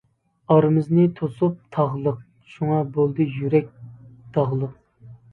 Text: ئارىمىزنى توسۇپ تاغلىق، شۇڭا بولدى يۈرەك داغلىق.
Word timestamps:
ئارىمىزنى 0.53 1.03
توسۇپ 1.17 1.59
تاغلىق، 1.75 2.23
شۇڭا 2.53 2.79
بولدى 2.95 3.27
يۈرەك 3.33 3.69
داغلىق. 4.39 4.73